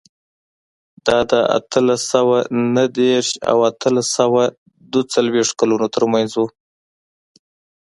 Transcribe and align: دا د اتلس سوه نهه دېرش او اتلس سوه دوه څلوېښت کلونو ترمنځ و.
دا 1.05 1.17
د 1.31 1.33
اتلس 1.57 2.01
سوه 2.13 2.37
نهه 2.73 2.87
دېرش 2.99 3.29
او 3.51 3.57
اتلس 3.69 4.07
سوه 4.19 4.43
دوه 4.91 5.03
څلوېښت 5.13 5.53
کلونو 5.59 5.87
ترمنځ 5.95 6.29
و. 6.35 6.41